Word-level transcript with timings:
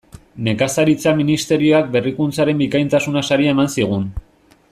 Nekazaritza 0.45 1.13
Ministerioak 1.19 1.93
Berrikuntzaren 1.97 2.65
bikaintasuna 2.65 3.27
saria 3.29 3.57
eman 3.57 3.71
zigun. 3.79 4.11